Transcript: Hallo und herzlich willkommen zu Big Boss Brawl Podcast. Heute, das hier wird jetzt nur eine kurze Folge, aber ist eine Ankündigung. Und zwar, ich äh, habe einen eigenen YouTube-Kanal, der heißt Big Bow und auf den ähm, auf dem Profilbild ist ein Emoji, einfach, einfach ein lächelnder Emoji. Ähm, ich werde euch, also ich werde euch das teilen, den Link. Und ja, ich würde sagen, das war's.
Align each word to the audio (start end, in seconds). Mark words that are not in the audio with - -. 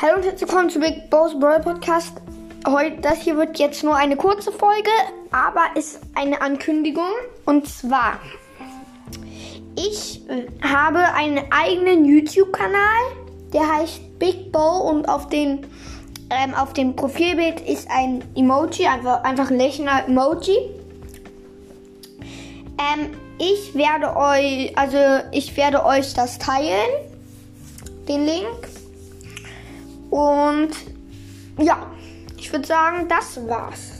Hallo 0.00 0.14
und 0.14 0.24
herzlich 0.24 0.48
willkommen 0.48 0.70
zu 0.70 0.78
Big 0.78 1.10
Boss 1.10 1.36
Brawl 1.36 1.58
Podcast. 1.58 2.12
Heute, 2.68 3.00
das 3.00 3.18
hier 3.18 3.36
wird 3.36 3.58
jetzt 3.58 3.82
nur 3.82 3.96
eine 3.96 4.14
kurze 4.14 4.52
Folge, 4.52 4.90
aber 5.32 5.74
ist 5.74 5.98
eine 6.14 6.40
Ankündigung. 6.40 7.10
Und 7.46 7.66
zwar, 7.66 8.20
ich 9.74 10.22
äh, 10.28 10.46
habe 10.62 11.00
einen 11.00 11.40
eigenen 11.50 12.04
YouTube-Kanal, 12.04 12.78
der 13.52 13.66
heißt 13.66 14.20
Big 14.20 14.52
Bow 14.52 14.88
und 14.88 15.08
auf 15.08 15.28
den 15.30 15.66
ähm, 16.30 16.54
auf 16.54 16.74
dem 16.74 16.94
Profilbild 16.94 17.60
ist 17.62 17.90
ein 17.90 18.22
Emoji, 18.36 18.86
einfach, 18.86 19.24
einfach 19.24 19.50
ein 19.50 19.58
lächelnder 19.58 20.06
Emoji. 20.06 20.58
Ähm, 22.78 23.10
ich 23.38 23.74
werde 23.74 24.14
euch, 24.16 24.78
also 24.78 25.26
ich 25.32 25.56
werde 25.56 25.84
euch 25.84 26.14
das 26.14 26.38
teilen, 26.38 26.86
den 28.06 28.26
Link. 28.26 28.78
Und 30.18 30.70
ja, 31.58 31.86
ich 32.36 32.50
würde 32.50 32.66
sagen, 32.66 33.06
das 33.08 33.36
war's. 33.46 33.97